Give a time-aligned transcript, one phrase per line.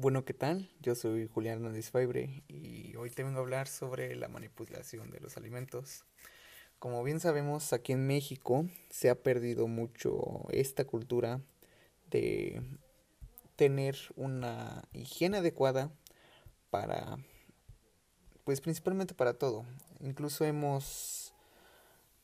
[0.00, 0.70] Bueno, ¿qué tal?
[0.80, 5.20] Yo soy Julián Hernández Faibre y hoy te vengo a hablar sobre la manipulación de
[5.20, 6.06] los alimentos.
[6.78, 11.42] Como bien sabemos, aquí en México se ha perdido mucho esta cultura
[12.10, 12.62] de
[13.56, 15.92] tener una higiene adecuada
[16.70, 17.18] para,
[18.44, 19.66] pues principalmente para todo.
[20.00, 21.34] Incluso hemos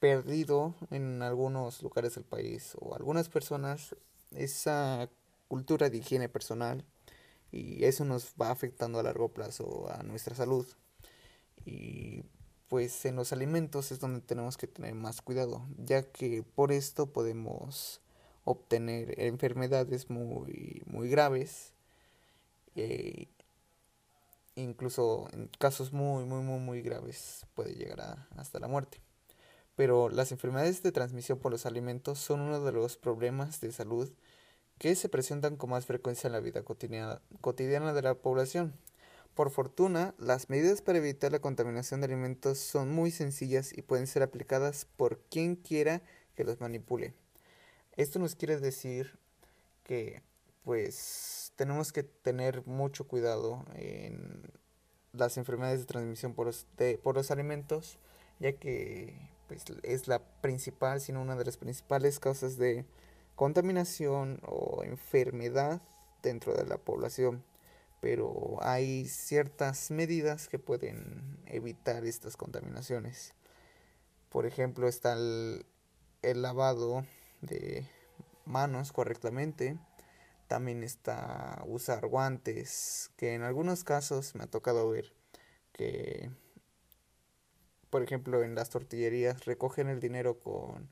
[0.00, 3.94] perdido en algunos lugares del país o algunas personas
[4.32, 5.08] esa
[5.46, 6.84] cultura de higiene personal
[7.52, 10.66] y eso nos va afectando a largo plazo a nuestra salud.
[11.64, 12.24] Y
[12.68, 17.12] pues en los alimentos es donde tenemos que tener más cuidado, ya que por esto
[17.12, 18.00] podemos
[18.44, 21.72] obtener enfermedades muy, muy graves,
[22.76, 23.28] e
[24.54, 29.00] incluso en casos muy, muy, muy, muy graves puede llegar a, hasta la muerte.
[29.76, 34.10] Pero las enfermedades de transmisión por los alimentos son uno de los problemas de salud
[34.80, 38.72] que se presentan con más frecuencia en la vida cotidiana, de la población.
[39.34, 44.06] Por fortuna, las medidas para evitar la contaminación de alimentos son muy sencillas y pueden
[44.06, 46.00] ser aplicadas por quien quiera
[46.34, 47.12] que los manipule.
[47.98, 49.18] Esto nos quiere decir
[49.84, 50.22] que
[50.64, 54.50] pues tenemos que tener mucho cuidado en
[55.12, 56.66] las enfermedades de transmisión por los,
[57.02, 57.98] por los alimentos,
[58.38, 59.14] ya que
[59.46, 62.86] pues, es la principal, sino una de las principales causas de
[63.40, 65.80] contaminación o enfermedad
[66.22, 67.42] dentro de la población,
[68.02, 73.32] pero hay ciertas medidas que pueden evitar estas contaminaciones.
[74.28, 75.64] Por ejemplo, está el,
[76.20, 77.06] lavado
[77.40, 77.86] de
[78.44, 79.78] manos correctamente.
[80.46, 85.14] También está usar guantes, que en algunos casos me ha tocado ver
[85.72, 86.30] que,
[87.88, 90.90] por ejemplo, en las tortillerías recogen el dinero con,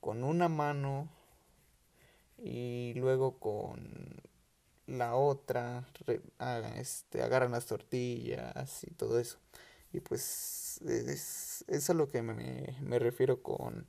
[0.00, 1.10] con una mano
[2.38, 4.20] y luego con
[4.86, 5.86] la otra
[6.76, 9.38] este, agarran las tortillas y todo eso.
[9.92, 13.86] Y pues es, es a lo que me, me refiero con,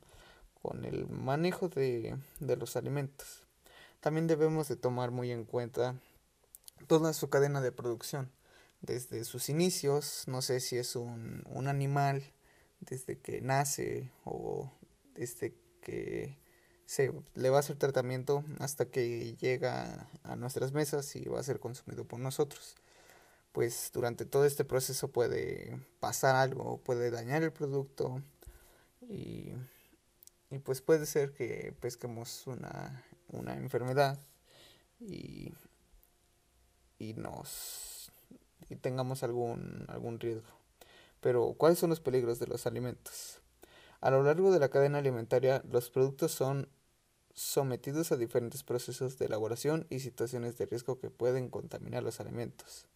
[0.62, 3.42] con el manejo de, de, los alimentos.
[4.00, 5.96] También debemos de tomar muy en cuenta
[6.86, 8.30] toda su cadena de producción.
[8.82, 12.22] Desde sus inicios, no sé si es un, un animal,
[12.80, 14.70] desde que nace o
[15.14, 16.36] desde que
[16.86, 21.42] se le va a hacer tratamiento hasta que llega a nuestras mesas y va a
[21.42, 22.76] ser consumido por nosotros.
[23.52, 28.20] Pues durante todo este proceso puede pasar algo, puede dañar el producto
[29.08, 29.52] y,
[30.50, 34.18] y pues puede ser que pesquemos una, una enfermedad
[35.00, 35.52] y,
[36.98, 38.10] y nos
[38.68, 40.48] y tengamos algún, algún riesgo.
[41.20, 43.40] Pero ¿cuáles son los peligros de los alimentos?
[44.04, 46.68] A lo largo de la cadena alimentaria, los productos son
[47.32, 52.86] sometidos a diferentes procesos de elaboración y situaciones de riesgo que pueden contaminar los alimentos.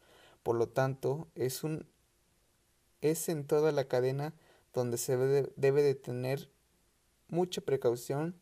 [0.42, 1.86] Por lo tanto, es un
[3.00, 4.34] es en toda la cadena
[4.74, 6.50] donde se debe, debe de tener
[7.28, 8.38] mucha precaución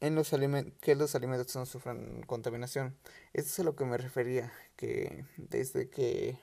[0.00, 0.30] en los
[0.80, 2.96] que los alimentos no sufran contaminación.
[3.34, 6.38] Esto es a lo que me refería, que desde que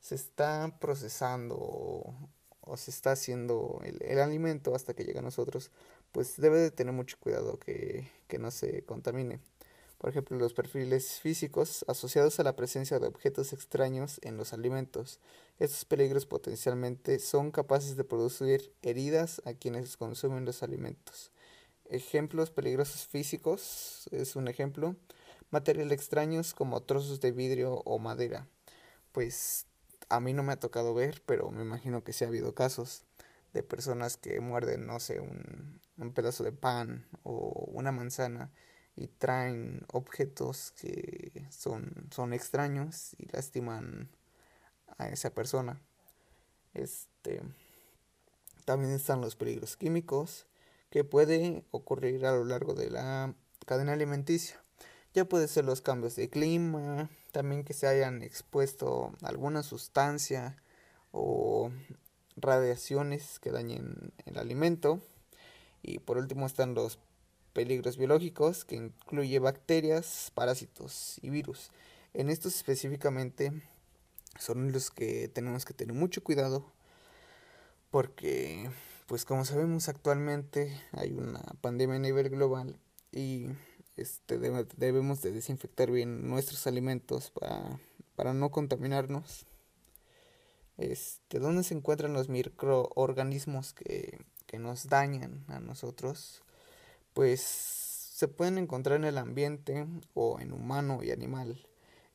[0.00, 2.14] se está procesando
[2.62, 5.70] o se está haciendo el, alimento hasta que llega a nosotros,
[6.12, 9.40] pues debe de tener mucho cuidado que, que no se contamine.
[10.00, 15.20] Por ejemplo, los perfiles físicos asociados a la presencia de objetos extraños en los alimentos.
[15.58, 21.32] Estos peligros potencialmente son capaces de producir heridas a quienes consumen los alimentos.
[21.90, 24.96] Ejemplos peligrosos físicos es un ejemplo.
[25.50, 28.46] Materiales extraños como trozos de vidrio o madera.
[29.12, 29.66] Pues
[30.10, 33.04] a mí no me ha tocado ver, pero me imagino que sí ha habido casos
[33.54, 38.50] de personas que muerden, no sé, un, un pedazo de pan o una manzana
[38.96, 44.10] y traen objetos que son, son extraños y lastiman
[44.98, 45.80] a esa persona.
[46.74, 47.40] Este,
[48.64, 50.46] también están los peligros químicos
[50.90, 53.34] que pueden ocurrir a lo largo de la
[53.66, 54.60] cadena alimenticia.
[55.14, 60.56] Ya puede ser los cambios de clima, también que se hayan expuesto alguna sustancia
[61.10, 61.70] o
[62.36, 65.00] radiaciones que dañen el alimento.
[65.82, 66.98] Y por último están los
[67.52, 71.70] peligros biológicos, que incluye bacterias, parásitos y virus.
[72.14, 73.52] En estos específicamente
[74.38, 76.64] son los que tenemos que tener mucho cuidado
[77.90, 78.70] porque
[79.06, 82.76] pues como sabemos actualmente hay una pandemia a nivel global
[83.12, 83.48] y
[83.96, 87.78] este, debemos de desinfectar bien nuestros alimentos para,
[88.16, 89.46] para no contaminarnos.
[90.78, 96.42] Este, ¿Dónde se encuentran los microorganismos que, que nos dañan a nosotros?
[97.12, 101.66] Pues se pueden encontrar en el ambiente o en humano y animal.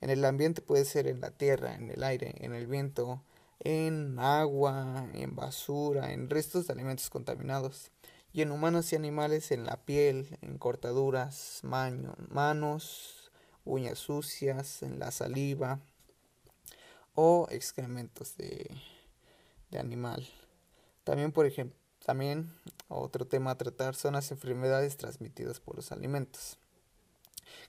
[0.02, 3.24] En el ambiente puede ser en la tierra, en el aire, en el viento,
[3.60, 7.92] en agua, en basura, en restos de alimentos contaminados.
[8.36, 13.32] Y en humanos y animales en la piel, en cortaduras, manos,
[13.64, 15.80] uñas sucias, en la saliva
[17.14, 18.70] o excrementos de,
[19.72, 20.28] de animal.
[21.06, 22.52] También, por ejemplo, también
[22.90, 26.58] otro tema a tratar son las enfermedades transmitidas por los alimentos.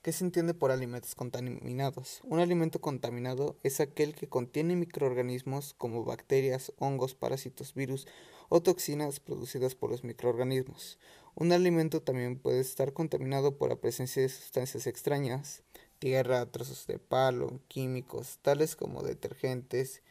[0.03, 2.23] ¿Qué se entiende por alimentos contaminados?
[2.25, 8.09] Un alimento contaminado es aquel que contiene microorganismos como bacterias, hongos, parásitos, virus
[8.49, 10.99] o toxinas producidas por los microorganismos.
[11.35, 15.63] Un alimento también puede estar contaminado por la presencia de sustancias extrañas,
[15.99, 20.03] tierra, trozos de palo, químicos, tales como detergentes,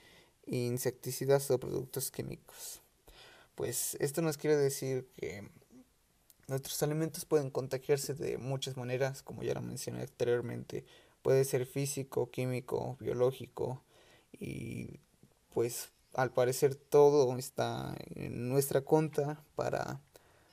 [0.46, 2.82] insecticidas o productos químicos
[3.56, 5.50] pues esto nos quiere decir que
[6.48, 10.86] nuestros alimentos pueden contagiarse de muchas maneras, como ya lo mencioné anteriormente.
[11.22, 13.82] Puede ser físico, químico, biológico
[14.34, 15.00] y
[15.54, 20.00] pues al parecer todo está en nuestra cuenta para,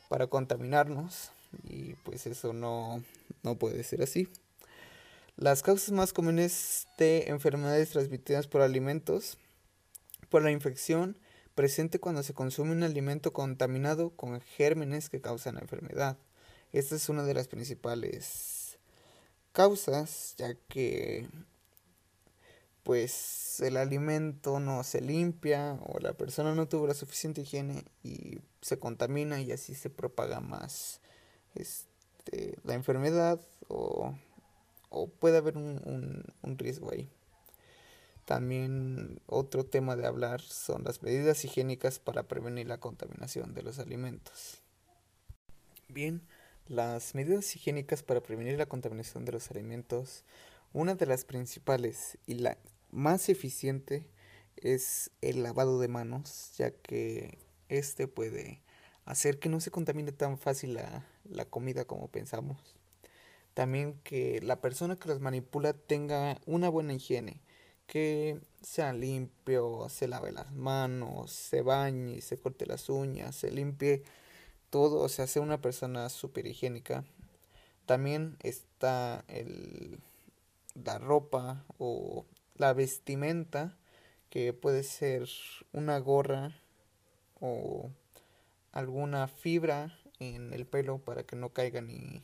[0.08, 1.30] para contaminarnos
[1.64, 3.02] y pues eso no,
[3.42, 4.28] no puede ser así.
[5.36, 9.38] Las causas más comunes de enfermedades transmitidas por alimentos,
[10.28, 11.16] por la infección,
[11.54, 16.18] presente cuando se consume un alimento contaminado con gérmenes que causan la enfermedad.
[16.72, 18.78] Esta es una de las principales
[19.52, 21.28] causas, ya que
[22.82, 28.38] pues el alimento no se limpia o la persona no tuvo la suficiente higiene y
[28.60, 31.00] se contamina y así se propaga más
[31.54, 34.14] este, la enfermedad o,
[35.20, 36.24] puede haber un
[36.58, 37.08] riesgo ahí.
[38.24, 43.78] También otro tema de hablar son las medidas higiénicas para prevenir la contaminación de los
[43.78, 44.62] alimentos.
[45.88, 46.22] Bien,
[46.68, 50.24] las medidas higiénicas para prevenir la contaminación de los alimentos,
[50.72, 52.56] una de las principales y la
[52.92, 54.06] más eficiente
[54.56, 58.62] es el lavado de manos, ya que este puede
[59.04, 62.76] hacer que no se contamine tan fácil la, la comida como pensamos.
[63.54, 67.40] También que la persona que los manipula tenga una buena higiene
[67.86, 74.02] que sea limpio, se lave las manos, se bañe, se corte las uñas, se limpie
[74.70, 77.04] todo, o sea, sea una persona súper higiénica.
[77.84, 79.98] También está el,
[80.74, 82.24] la ropa o
[82.56, 83.76] la vestimenta,
[84.30, 85.28] que puede ser
[85.72, 86.56] una gorra
[87.40, 87.90] o
[88.72, 92.22] alguna fibra en el pelo para que no caiga ni,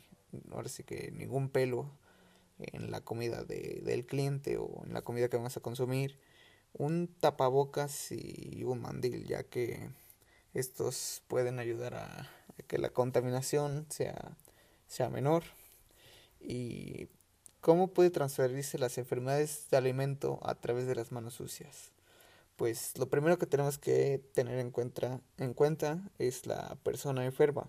[0.50, 1.90] ahora sí que ningún pelo
[2.58, 6.19] en la comida de, del cliente o en la comida que vamos a consumir,
[6.72, 9.90] un tapabocas y un mandil, ya que
[10.54, 12.31] estos pueden ayudar a,
[12.66, 14.36] que la contaminación sea,
[14.86, 15.44] sea menor.
[16.40, 17.08] ¿Y
[17.60, 21.93] cómo puede transferirse las enfermedades de alimento a través de las manos sucias?
[22.56, 27.69] Pues lo primero que tenemos que tener en cuenta, en cuenta es la persona enferma,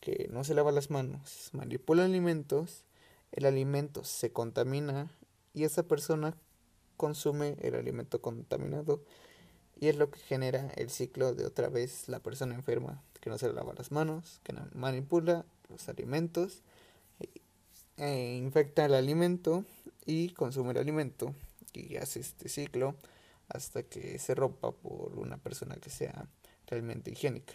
[0.00, 2.84] que no se lava las manos, manipula alimentos
[3.32, 5.10] el alimento se contamina
[5.52, 6.36] y esa persona
[6.96, 9.02] consume el alimento contaminado
[9.78, 13.38] y es lo que genera el ciclo de otra vez la persona enferma que no
[13.38, 16.62] se lava las manos, que manipula los alimentos,
[17.96, 19.64] e infecta el alimento
[20.04, 21.34] y consume el alimento
[21.72, 22.94] y hace este ciclo
[23.48, 26.26] hasta que se rompa por una persona que sea
[26.66, 27.54] realmente higiénica.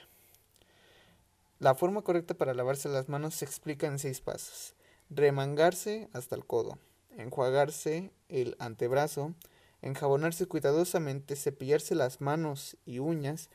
[1.60, 4.74] La forma correcta para lavarse las manos se explica en seis pasos
[5.10, 6.80] remangarse hasta el codo,
[7.18, 9.36] enjuagarse el antebrazo,
[9.82, 13.50] enjabonarse cuidadosamente, cepillarse las manos y uñas,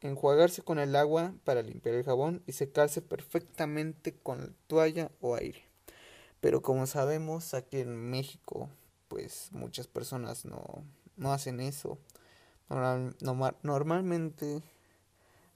[0.00, 5.71] enjuagarse con el agua para limpiar el jabón y secarse perfectamente con toalla o aire.
[6.42, 8.68] Pero como sabemos, aquí en México,
[9.06, 10.84] pues muchas personas no,
[11.16, 11.98] no hacen eso.
[13.62, 14.60] normalmente,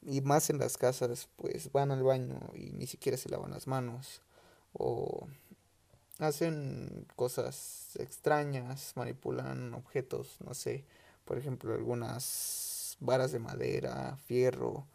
[0.02, 3.66] y más en las casas, pues van al baño y ni siquiera se lavan las
[3.66, 4.22] manos
[4.74, 5.26] o
[6.20, 10.84] hacen cosas extrañas, manipulan objetos, no sé,
[11.24, 14.86] por ejemplo, algunas varas de madera, fierro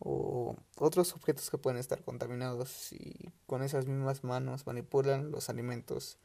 [0.00, 6.18] o otros objetos que pueden estar contaminados y con esas mismas manos manipulan los alimentos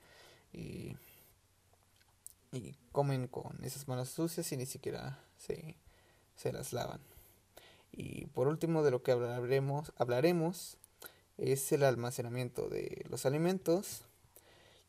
[0.54, 0.96] y,
[2.52, 5.76] y comen con esas manos sucias y ni siquiera se,
[6.36, 7.02] se las lavan.
[7.92, 10.78] Y por último de lo que hablaremos, hablaremos
[11.38, 14.04] es el almacenamiento de los alimentos.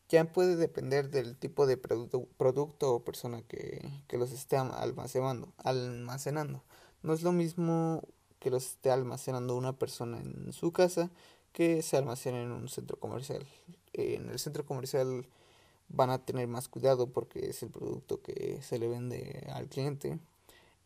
[0.09, 6.63] Ya puede depender del tipo de producto o persona que, los esté almacenando, almacenando.
[7.03, 8.03] No es lo mismo
[8.39, 11.11] que los esté almacenando una persona en su casa
[11.53, 13.47] que se almacena en un centro comercial.
[13.93, 15.27] En el centro comercial
[15.89, 20.19] van a tener más cuidado porque es el producto que se le vende al cliente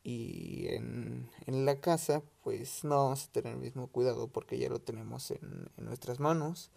[0.05, 4.69] y en, en la casa pues no vamos a tener el mismo cuidado porque ya
[4.69, 6.71] lo tenemos en, en nuestras manos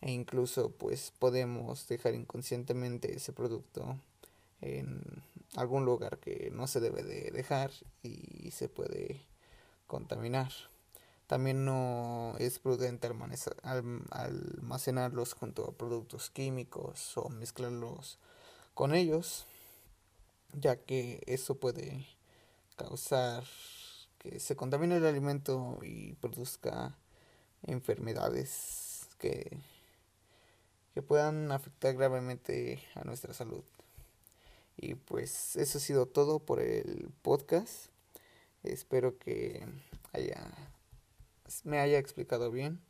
[0.00, 3.96] e incluso pues podemos dejar inconscientemente ese producto
[4.60, 5.02] en
[5.56, 7.70] algún lugar que no se debe de dejar
[8.02, 9.20] y se puede
[9.86, 10.52] contaminar.
[11.26, 13.08] También no es prudente
[14.10, 18.18] almacenarlos junto a productos químicos o mezclarlos
[18.74, 19.46] con ellos,
[20.52, 22.06] ya que eso puede
[22.76, 23.44] causar
[24.18, 26.96] que se contamine el alimento y produzca
[27.62, 29.58] enfermedades que,
[30.94, 33.64] que puedan afectar gravemente a nuestra salud.
[34.76, 37.93] Y pues eso ha sido todo por el podcast.
[38.64, 39.64] Espero que
[40.12, 40.50] haya
[41.64, 42.80] me haya explicado bien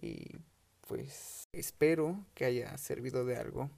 [0.00, 0.36] y
[0.86, 3.70] pues espero que haya servido de algo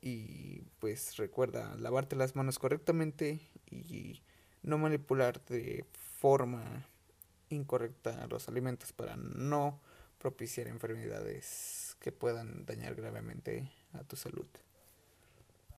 [0.00, 4.22] y pues recuerda lavarte las manos correctamente y
[4.62, 6.86] no manipular de forma
[7.50, 9.80] incorrecta los alimentos para no
[10.18, 14.46] propiciar enfermedades que puedan dañar gravemente a tu salud.